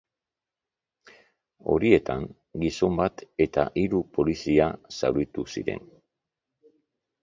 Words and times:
Horietan, 1.73 2.25
gizon 2.65 2.99
bat 3.03 3.23
eta 3.49 3.69
hiru 3.85 4.03
polizia 4.19 4.75
zauritu 5.01 5.49
ziren. 5.57 5.91